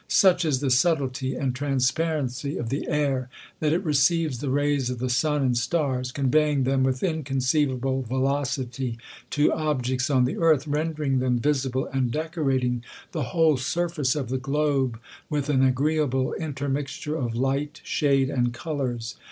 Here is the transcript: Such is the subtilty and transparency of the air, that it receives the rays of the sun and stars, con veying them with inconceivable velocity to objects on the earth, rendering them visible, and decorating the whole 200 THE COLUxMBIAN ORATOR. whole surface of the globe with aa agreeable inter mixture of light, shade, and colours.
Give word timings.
Such 0.07 0.45
is 0.45 0.61
the 0.61 0.71
subtilty 0.71 1.35
and 1.39 1.53
transparency 1.53 2.57
of 2.57 2.69
the 2.69 2.87
air, 2.87 3.29
that 3.59 3.71
it 3.71 3.83
receives 3.85 4.39
the 4.39 4.49
rays 4.49 4.89
of 4.89 4.97
the 4.97 5.11
sun 5.11 5.43
and 5.43 5.55
stars, 5.55 6.11
con 6.11 6.31
veying 6.31 6.63
them 6.63 6.81
with 6.83 7.03
inconceivable 7.03 8.01
velocity 8.01 8.97
to 9.29 9.53
objects 9.53 10.09
on 10.09 10.25
the 10.25 10.37
earth, 10.37 10.65
rendering 10.67 11.19
them 11.19 11.37
visible, 11.37 11.85
and 11.85 12.09
decorating 12.09 12.83
the 13.11 13.21
whole 13.25 13.57
200 13.57 13.59
THE 13.59 13.59
COLUxMBIAN 13.59 13.79
ORATOR. 13.79 13.87
whole 13.87 13.87
surface 13.89 14.15
of 14.15 14.29
the 14.29 14.41
globe 14.41 14.99
with 15.29 15.49
aa 15.51 15.67
agreeable 15.67 16.31
inter 16.33 16.67
mixture 16.67 17.15
of 17.15 17.35
light, 17.35 17.79
shade, 17.83 18.31
and 18.31 18.51
colours. 18.55 19.17